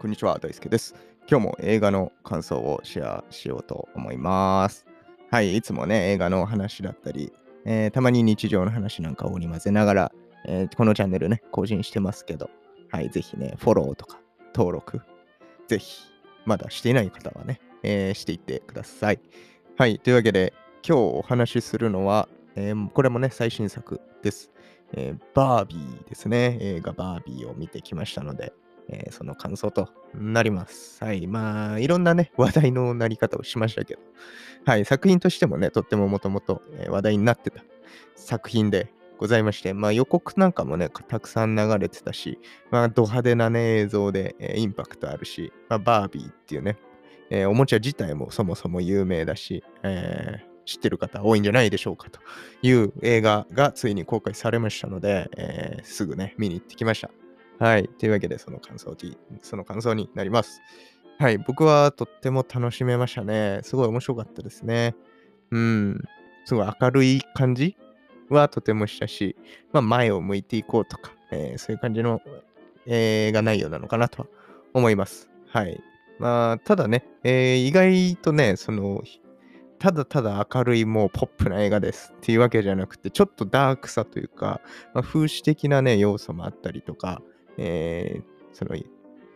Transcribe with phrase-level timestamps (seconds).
[0.00, 0.94] こんにちは、大輔です。
[1.28, 4.86] 今日も映画の感想をシェアしようと思います。
[5.32, 7.32] はい、いつもね、映画の話だったり、
[7.64, 10.12] えーたまに日常の話なんかを織り交ぜながら、
[10.46, 12.48] えーこのチャンネルね、更新してますけど、
[12.92, 14.20] はい、ぜひね、フォローとか
[14.54, 15.00] 登録、
[15.66, 16.04] ぜひ、
[16.44, 19.20] まだしていない方はね、えーしていってください。
[19.78, 20.54] はい、というわけで、
[20.86, 24.52] 今日お話しするのは、えこれもね、最新作です。
[24.92, 26.56] えバービーですね。
[26.60, 28.52] 映画バービーを見てきましたので、
[28.88, 31.02] えーその感想となります。
[31.04, 31.26] はい。
[31.26, 34.00] まあ、いろんなね、話題のなり方をしましたけど、
[34.64, 34.84] はい。
[34.84, 37.62] 作品としてもね、とってももともと話題になってた
[38.16, 42.38] 作品でございまして、まあ予告なんかもね、たくさん流れてたし、
[42.70, 46.76] まあド派手なね、映像で、えーインパクトあるし、まあバービーっていうね、
[47.30, 52.20] えーおもちゃ自体もそもそも有名だし、えー知ってる方多いんじゃないでしょうかと
[52.60, 57.10] いう映画がついに公開されましたので、えーすぐね、見に行ってきました。
[57.58, 57.88] はい。
[57.88, 60.60] というわけで、その感想に、その感想になります。
[61.18, 61.38] はい。
[61.38, 63.60] 僕はとっても楽しめましたね。
[63.62, 64.94] すごい面白かったですね。
[65.50, 66.00] うん。
[66.44, 67.76] すごい明るい感じ
[68.28, 69.36] はとてもしたし、
[69.72, 72.20] まあ、前を向いていこうとか、えーそういう感じの
[72.86, 74.28] 映画内容なのかなとは
[74.72, 75.28] 思います。
[75.48, 75.80] はい。
[76.18, 79.02] まあ、ただね、えー意外とね、その、
[79.78, 84.60] ただただ明るいもうポップな映画ですっていうわけじゃなくて、ちょっとダークさというか、
[84.94, 87.22] まあ、風刺的なね、要素もあったりとか、
[87.58, 88.74] えーその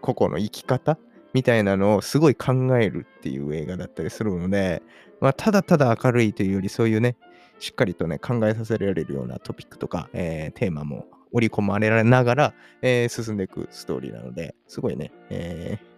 [0.01, 0.99] 個々の生き方
[1.33, 4.83] みたいなのをすごい考えるっていう映画だったりするので、
[5.21, 7.17] まあ、ただただ明るいというより、そういうね、
[7.61, 15.93] しっかりとね、考えさせられるようなトピックとか、えーテーマも織り込まれながら、えー進んでいくストーリーなので、すごいね、えー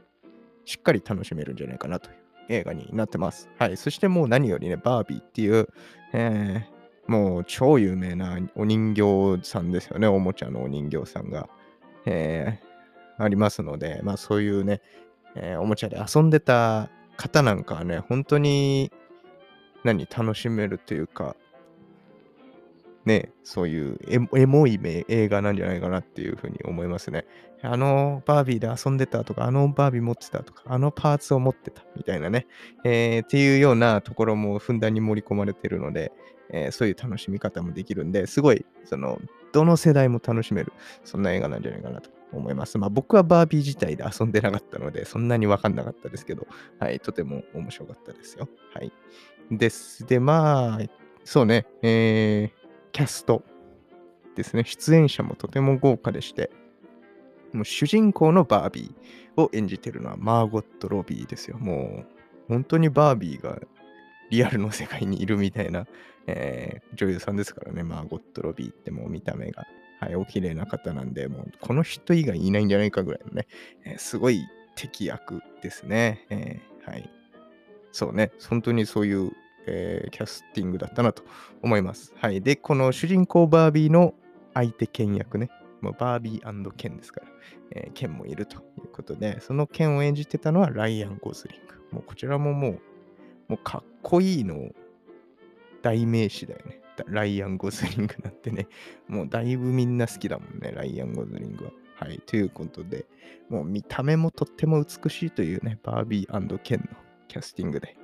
[0.67, 2.17] しっかり楽しめるんじゃないかなという
[2.51, 3.49] 映画になってます。
[3.59, 3.77] はい。
[3.77, 5.69] そしてもう何よりね、バービーっていう、
[6.13, 6.75] えー
[7.07, 11.49] もう超有名なお人形さんですよね、おもちゃのお人形さんが、
[12.07, 12.75] えー
[13.17, 14.81] ありますので、まあそういうね、
[15.37, 18.91] えーおもちゃで遊んでた方なんかはね、本当に
[19.85, 21.37] 何、楽しめるというか、
[23.05, 27.27] ね、そういうエモい映画なんじゃないかなっていうふうに思いますね。
[27.63, 32.47] あのバービーで遊んでたとか、あのバービー持ってたとか、あのパーツを持ってたみたいなね、
[32.85, 36.13] えーっていうようなところもふんだんに盛り込まれてるので、
[36.51, 39.21] えーそういう楽しみ方もできるんで、すごい、その、
[39.55, 40.73] どの世代も楽しめる、
[41.05, 42.77] そんな映画なんじゃないかなと思います。
[42.77, 46.47] まあ僕はバービー自体で遊んでなかったので、そんなにわかんなかったですけど、
[46.79, 48.49] はい、とても面白かったですよ。
[48.75, 48.93] はい。
[49.51, 50.05] です。
[50.05, 50.85] で、まあ、
[51.25, 52.65] そうね、えー
[52.95, 53.43] キャスト
[54.37, 54.63] ですね。
[54.65, 56.51] 出演者もとても豪華でして、
[57.53, 61.59] もう主人公のバービーを演じてるのはマーゴット・ロビーですよ。
[61.59, 62.07] もう
[62.47, 63.59] 本当にバービーが
[64.31, 65.87] リアルの世界にいるみたいな、
[66.27, 69.67] えー女優さんですからね、マーゴット・ロビーってもう見た目が、
[70.01, 73.47] はい、お綺麗な方なんで、もうこの人以外いないんじゃないかぐらいのね、
[73.85, 74.45] えーすごい
[74.77, 76.27] 敵役ですね。
[76.31, 77.11] えーはい。
[77.93, 79.33] そうね、本当にそういう、
[79.67, 81.23] えーキャスティングだったなと
[81.63, 82.13] 思います。
[82.17, 82.41] はい。
[82.41, 84.15] で、この主人公バービーの
[84.53, 85.49] 相手剣役ね、
[85.81, 87.27] もうバービーケンですから、
[87.73, 91.97] えーケンもいるということで、そのケンを演じてたのはライアン・ゴズリング。
[91.97, 92.73] もうこちらももう、
[93.49, 94.71] もうかっこいいの
[95.83, 96.81] 代名詞だよね。
[97.07, 98.69] ライアン・ゴズリングなんてね、
[99.09, 101.73] もうだいぶみんな好きだもんね、ライアン・ゴズリングは。
[101.97, 102.21] はい。
[102.27, 103.07] ということで、
[103.49, 106.87] もう見た目もとっても美しいというね、バービーケンの
[107.29, 107.97] キャスティングで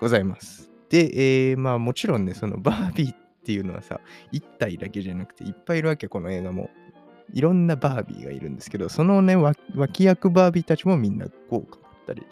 [0.00, 0.70] ございます。
[0.90, 4.00] で、えーまあもちろんね、そのバービーっていうのはさ、
[4.32, 6.70] 一体だけじゃなくていっぱいいるわけ、この映画も。
[7.32, 12.26] いろんなバービーがいるんですけど、そのね、脇役バービーたちもみんな豪華だったり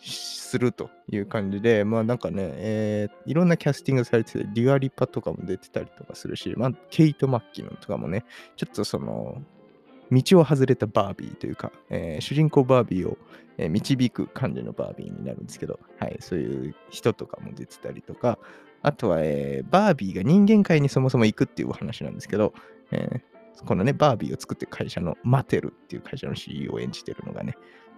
[0.00, 8.24] するという感じで、まあなんかね、えーいろんなキャスティングされてて、デュアリパとかも出てたりとかするし、まあ、ケイト・マッキノンとかもね、
[8.56, 9.42] ちょっとその、
[10.10, 13.18] 道を外れたバービーというか、えー主人公バービーを、
[13.58, 18.38] えー導く感じのバービーになるんですけど、はい、そういう人とかも出てたりとか、
[18.82, 22.54] あとは、えーバービーが人間界にそもそも行くっていうお話なんですけど、
[22.90, 27.56] えーこのね、バービーを作って会社のマテルっていう会社の CEO を演じてるのがね、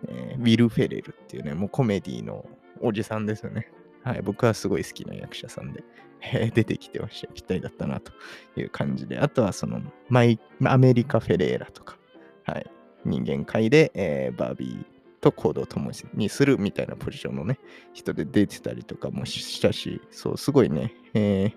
[0.09, 2.47] えーウィル・フェレルっていうね、もうコメディの
[2.81, 3.71] おじさんですよね。
[4.03, 5.85] はい、僕はすごい好きな役者さんで、
[6.23, 7.33] えー出てきてました。
[7.33, 8.13] ぴったりだったなと
[8.57, 11.99] いう感じで、あとはそのマイ、アメリカ・フェレーラとか、
[12.45, 12.67] はい、
[13.05, 14.87] 人間界で、えーバービー
[15.21, 17.59] と行動を共にするみたいなポジションのね、
[17.93, 21.53] 人で出てたりとかもしたし、そう、すごいね、えー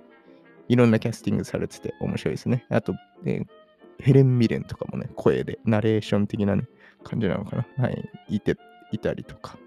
[0.69, 2.66] いろんなキャスティングされてて面白いですね。
[2.69, 2.94] あと、
[3.25, 3.48] えー
[4.00, 6.68] ヘレン・ミレンとかもね、声で、ナレーション的なね、
[7.04, 7.84] 感じなのかな？
[7.84, 8.58] はい、いて、
[8.92, 9.58] いたりとか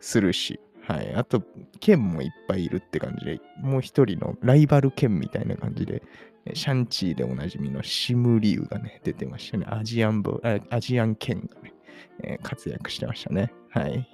[0.00, 1.14] するし、はい。
[1.14, 1.42] あと、
[1.80, 6.02] 剣もいっぱいいるって感じで、もう一人のライバル剣みたいな感じで、
[6.44, 9.66] えシャンチーでおなじみのシムリュウがね、出てましたね。
[9.68, 11.74] アジアンボ、あアジアン剣がね、
[12.22, 13.52] えー、活躍してましたね。
[13.70, 14.08] はい。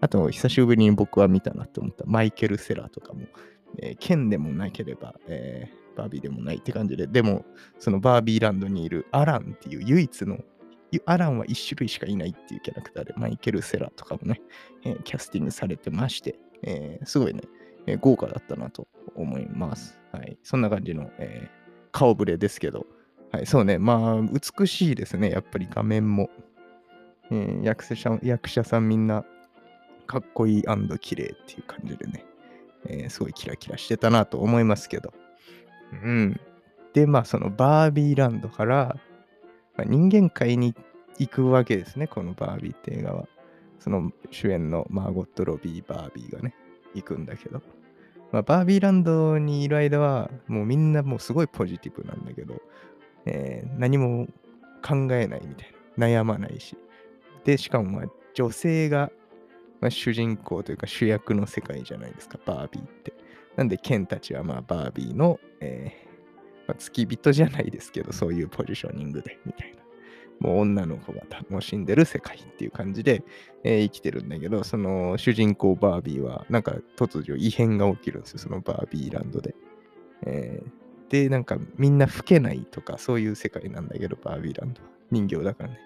[0.00, 3.22] あと、久しぶりに僕は見たなと思ったマイケル・セラーとかも、
[3.82, 7.44] えー、剣でもなければ、えー、バービーでもないって感じで、でも、
[7.80, 10.38] そのバービーランドにいるアランっていう唯一の、
[11.04, 14.40] アランは1種類しかいないっていうキャラクターで、マイケル・セラとかもね、
[14.84, 17.42] えー、キャスティングされてまして、えー、すごいね、
[17.86, 19.98] えー、豪華だったなと思います。
[20.12, 20.38] はい。
[20.42, 21.48] そんな感じの、え、
[21.92, 22.86] 顔ぶれですけど、
[23.32, 26.30] はい、そうね、まあ、美しいですね、やっぱり画面も。
[27.30, 29.24] え、役者役者さんみんな
[30.06, 30.64] かっこいい
[31.00, 32.24] 綺麗っていう感じでね、
[32.86, 35.12] え、すごいキラキラしてたなと思いますけど。
[35.92, 36.40] うん。
[36.94, 38.96] で、まあ、そのバービーランドから、
[39.84, 40.74] 人間界に
[41.18, 43.28] 行くわけですね、このバービーって映画は。
[43.78, 46.54] その主演のマーゴット・ロビー・バービーがね、
[46.94, 47.62] 行くんだけど。
[48.32, 52.60] まあ、バービーランドにいる間は、もうみんなもうすごいポジティブなんだけど、
[53.24, 54.26] えー、何も
[54.82, 56.06] 考えないみたいな。
[56.06, 56.76] 悩まないし。
[57.44, 59.10] で、しかもまあ女性が、
[59.80, 63.12] まあ、主人公というか主役の世界じゃないですか、バービーって。
[63.56, 66.07] なんで、ケンたちはまあバービーの、えー
[66.68, 69.78] まあ、付き人じゃないですけど、そういうポジショニングで、みたいな。
[70.38, 73.24] もう女の子が楽しんでる世界っていう感じで、
[73.64, 79.56] えー、生きてるんだけど、その主人公バービーは、なんか突如異変が起きるんですよ、そのバービーランドで。
[80.26, 84.88] えー、で、なんかみんな老けないとか、そういう世界なんだけど、バービーランドは。
[85.10, 85.78] 人形だからね。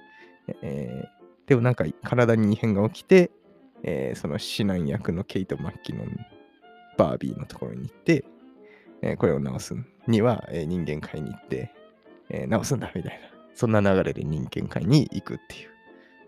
[0.61, 3.31] えー、でもなんか体に異変が起きて、
[3.85, 6.17] えー、その指南役のケイト・マッキノン、
[6.99, 8.25] バービーのところに行って、
[9.03, 9.75] えー、これを直す
[10.07, 11.73] には、えー、人間界に行って、
[12.31, 13.33] えー、直すんだみたいな。
[13.55, 15.71] そんな流れで人間界に行くっていう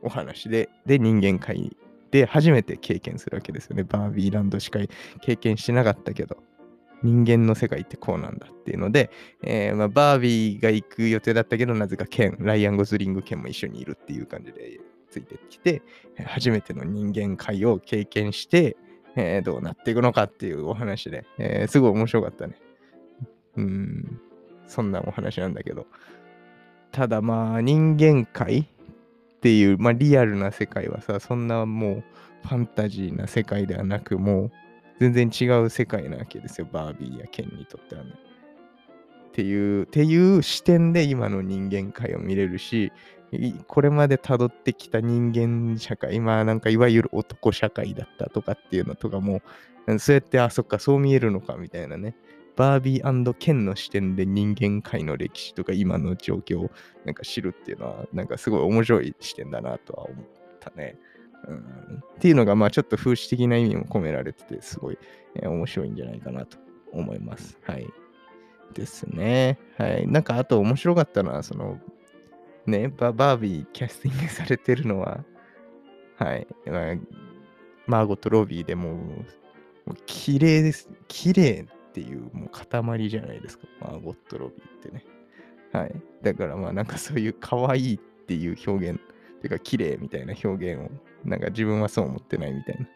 [0.02, 1.74] お話で、で、人間界
[2.10, 3.84] で初めて経験するわけですよね。
[3.84, 4.78] バービーランドしか
[5.22, 6.36] 経験してなかったけど、
[7.02, 9.10] 人間の世界ってこうなんだっていうので、
[9.42, 14.80] えー、まあ、バービーが行く予定だったけど、なぜかケン、ライアン・ゴズリング・ケンも一緒にいるっていう感じで
[15.10, 15.82] ついてきて、
[16.26, 18.76] 初めての人間界を経験して、
[19.16, 22.56] えー、どうなっていくのかっていうお話で、えー、すごい面白かったね。
[23.56, 24.20] うん、
[24.66, 25.86] そんなお話なんだけど、
[26.92, 32.04] ただまあ人間界っていう、まあリアルな世界はさ、そんなもう
[32.42, 34.52] ファンタジーな世界ではなく、もう
[35.00, 38.10] 全然違う世界なわけですよ、バービーやケンにとってはね。
[39.28, 42.92] っていう、っていう視点で今の人間界を見れるし、
[43.66, 49.42] これまで辿ってきた人間社会、まあなんかいわゆる男社会だったとかっていうのとかも、
[49.98, 52.14] そうやって、あ、そっか、そう見えるのかみたいなね。
[52.56, 56.70] バービーケンの視点で人間界の歴史とか今の状況を
[57.04, 60.26] なんか知るっていうのはなんかすごい面白い視点だなとは思っ
[60.60, 60.96] たね。
[61.46, 61.58] うん、
[62.16, 64.98] っていうのがまあちょっと風刺的な意味も込められててすごい、
[65.34, 66.56] え、面白いんじゃないかなと
[66.92, 67.58] 思います。
[67.64, 67.86] はい。
[68.72, 69.58] ですね。
[69.76, 70.06] はい。
[70.06, 71.78] なんかあと面白かったのはその
[72.66, 75.22] ね、バービーキャスティングされてるのは
[76.16, 76.46] はい。
[76.66, 76.94] まあ、
[77.86, 80.88] マーゴット・ロビーでももう綺麗です。
[81.08, 83.68] 綺麗っていうもう塊じゃないですか。
[83.80, 85.04] マーゴット・ロビーってね。
[85.72, 85.94] はい。
[86.22, 89.00] だからまあなんかそういう可愛いっていう表現、
[89.40, 90.90] てか綺麗みたいな表現を、
[91.24, 92.86] なんか自分はそう思ってないみたいな。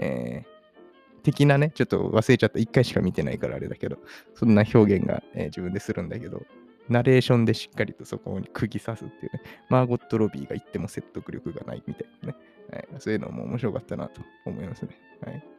[0.00, 2.58] えー、的なね、ちょっと忘れちゃった。
[2.58, 3.96] 一回しか見てないからあれだけど、
[4.34, 6.42] そんな表現が、えー、自分でするんだけど、
[6.90, 12.36] ナレーションでしっかりとそこに釘刺すっていうね、マーゴット・ロビーが言っても説得力がないみたいなね、
[12.70, 14.98] はい、そういうのも面白かったなと思いますね。
[15.24, 15.57] はい。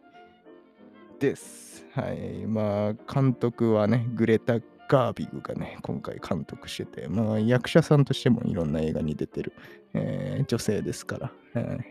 [1.19, 1.85] です。
[1.93, 2.47] はい。
[2.47, 9.53] まあ、監督はね、グレタ・ガービグがね、今回監督してて、まあ、役者さんとしてもいろんな映画に出てる、
[9.93, 11.81] えー、女性ですから、えー、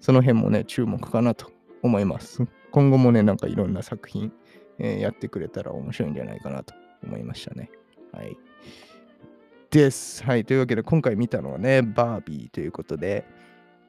[0.00, 1.50] その辺もね、注目かなと
[1.82, 2.44] 思います。
[2.72, 4.32] 今後もね、なんかいろんな作品、
[4.78, 7.70] えー、やってくれたら面白いんじゃないかなと思いましたね。
[8.12, 8.36] はい。
[9.70, 10.24] です。
[10.24, 10.44] はい。
[10.44, 13.24] というわけで、今回見たのはね、バービーということで、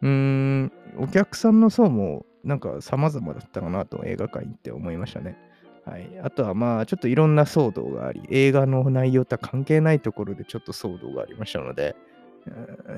[0.01, 5.37] うーん、お客さんの層もなんか様々だったかなと映画館行って思いましたね。
[5.85, 11.95] はい、あとはまあちょっといろんな騒動があり、映画の内容とは関係ないところでちょっと騒動がありましたので、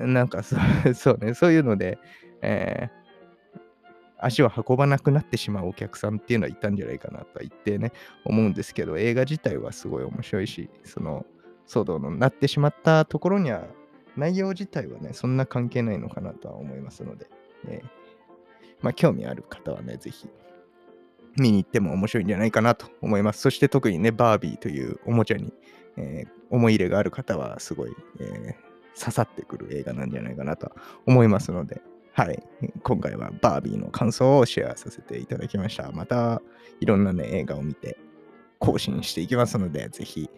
[0.06, 0.56] なんかそ
[0.94, 1.98] そうね、そういうので、
[2.42, 3.58] えー、
[4.18, 7.92] 足を運ばなくなってしまうお客さんっていうのはいたんじゃないかなとは言ってね、
[8.26, 11.26] 思うんですけど、映画自体はすごい面白いし、その
[11.68, 13.66] 騒動になってしまったところには、
[14.18, 17.28] 内容自体はね、そんな関係ないのかなとは思いますので、
[17.68, 17.82] え
[18.82, 20.28] まあ、興味ある方はね、ぜひ
[21.38, 23.42] 見に行っても面白いんじゃないかなと思います。
[23.42, 25.54] そして特にね、バービーというおもちゃに、
[25.98, 30.72] えー、思い入れがある方はすごい、えー、刺さってくる映画なんじゃないかなと
[31.06, 31.82] 思いますので、
[32.14, 32.44] はい。
[32.84, 35.92] 今回はバービーの感想をシェアさせていただきました。
[35.92, 36.42] また
[36.80, 37.98] いろんなね、映画を見て
[38.60, 40.30] 更新していきますので、ぜひ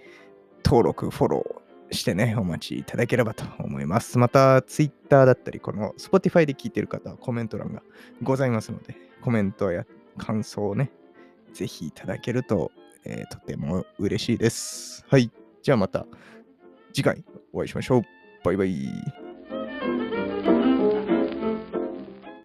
[0.64, 4.18] 登録、フォロー、してね、お待ちいただければと思います。
[4.18, 7.82] また、Twitter だったり、この Spotify で聞いてる方はコメント欄が
[8.24, 9.86] ございますので、コメントや
[10.18, 10.92] 感想をね、
[11.54, 12.72] ぜひいただけると、
[13.06, 15.06] えーとても嬉しいです。
[15.08, 15.32] はい。
[15.62, 16.06] じゃあまた
[16.94, 17.24] 次回
[17.54, 18.02] お会いしましょう。
[18.44, 19.25] バイバイ。